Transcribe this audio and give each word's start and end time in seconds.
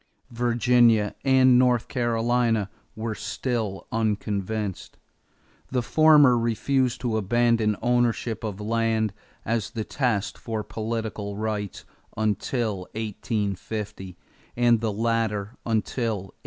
Virginia 0.31 1.13
and 1.23 1.59
North 1.59 1.87
Carolina 1.87 2.71
were 2.95 3.13
still 3.13 3.85
unconvinced. 3.91 4.97
The 5.69 5.83
former 5.83 6.39
refused 6.39 7.01
to 7.01 7.17
abandon 7.17 7.77
ownership 7.83 8.43
of 8.43 8.59
land 8.59 9.13
as 9.45 9.69
the 9.69 9.83
test 9.83 10.39
for 10.39 10.63
political 10.63 11.37
rights 11.37 11.85
until 12.17 12.87
1850 12.95 14.17
and 14.57 14.81
the 14.81 14.91
latter 14.91 15.55
until 15.67 16.13
1856. 16.33 16.37